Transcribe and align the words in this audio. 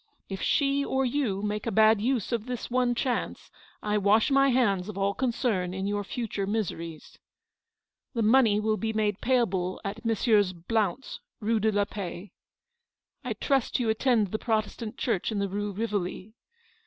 If 0.29 0.41
she 0.41 0.83
or 0.83 1.05
you 1.05 1.43
make 1.43 1.67
a 1.67 1.71
bad 1.71 2.01
use 2.01 2.31
of 2.31 2.47
this 2.47 2.71
one 2.71 2.95
chance, 2.95 3.51
I 3.83 3.99
wash 3.99 4.31
my 4.31 4.49
hands 4.49 4.89
of 4.89 4.97
all 4.97 5.13
concern 5.13 5.75
in 5.75 5.85
your 5.85 6.03
future 6.03 6.47
miseries." 6.47 7.19
The 8.15 8.23
money 8.23 8.59
will 8.59 8.77
be 8.77 8.93
made 8.93 9.21
payable 9.21 9.79
at 9.85 10.03
Messrs. 10.03 10.53
Blount's, 10.53 11.19
Rue 11.39 11.59
de 11.59 11.71
la 11.71 11.85
Paix." 11.85 12.31
I 13.23 13.33
trust 13.33 13.79
you 13.79 13.89
attend 13.89 14.31
the 14.31 14.39
Protestant 14.39 14.97
Church 14.97 15.31
in 15.31 15.37
the 15.37 15.47
Rue 15.47 15.71
Rivoli. 15.71 16.33